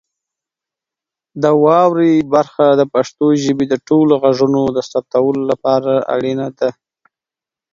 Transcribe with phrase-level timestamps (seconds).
[1.41, 6.69] د واورئ برخه د پښتو ژبې د ټولو غږونو د ثبتولو لپاره اړینه ده.